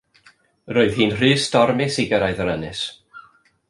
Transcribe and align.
Roedd 0.77 0.95
hi'n 1.01 1.13
rhy 1.19 1.31
stormus 1.45 2.01
i 2.05 2.09
gyrraedd 2.15 2.43
yr 2.47 2.55
ynys. 2.59 2.87